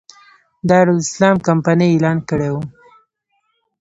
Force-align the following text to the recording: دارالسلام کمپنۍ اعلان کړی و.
دارالسلام 0.67 1.37
کمپنۍ 1.47 1.89
اعلان 1.93 2.17
کړی 2.29 2.49
و. 2.51 2.55